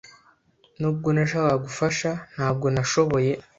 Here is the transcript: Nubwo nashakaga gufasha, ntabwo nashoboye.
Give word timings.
Nubwo 0.79 1.07
nashakaga 1.15 1.57
gufasha, 1.65 2.09
ntabwo 2.33 2.65
nashoboye. 2.73 3.31